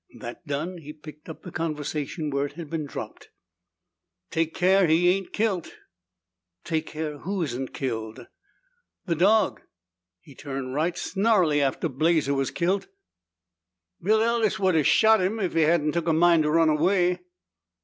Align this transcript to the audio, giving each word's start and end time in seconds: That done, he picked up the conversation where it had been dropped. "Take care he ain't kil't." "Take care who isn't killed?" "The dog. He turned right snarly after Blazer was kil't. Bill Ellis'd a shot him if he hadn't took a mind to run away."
That 0.19 0.47
done, 0.47 0.79
he 0.79 0.93
picked 0.93 1.29
up 1.29 1.43
the 1.43 1.51
conversation 1.51 2.31
where 2.31 2.47
it 2.47 2.53
had 2.53 2.71
been 2.71 2.87
dropped. 2.87 3.29
"Take 4.31 4.55
care 4.55 4.87
he 4.87 5.09
ain't 5.09 5.31
kil't." 5.31 5.75
"Take 6.63 6.87
care 6.87 7.19
who 7.19 7.43
isn't 7.43 7.75
killed?" 7.75 8.25
"The 9.05 9.13
dog. 9.13 9.61
He 10.19 10.33
turned 10.33 10.73
right 10.73 10.97
snarly 10.97 11.61
after 11.61 11.87
Blazer 11.87 12.33
was 12.33 12.49
kil't. 12.49 12.87
Bill 14.01 14.23
Ellis'd 14.23 14.59
a 14.59 14.81
shot 14.83 15.21
him 15.21 15.39
if 15.39 15.53
he 15.53 15.61
hadn't 15.61 15.91
took 15.91 16.07
a 16.07 16.13
mind 16.13 16.41
to 16.45 16.49
run 16.51 16.69
away." 16.69 17.19